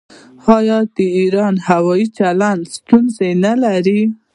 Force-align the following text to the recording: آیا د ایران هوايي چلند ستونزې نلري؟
آیا 0.57 0.77
د 0.95 0.97
ایران 1.17 1.55
هوايي 1.67 2.07
چلند 2.17 2.61
ستونزې 2.75 3.29
نلري؟ 3.43 4.01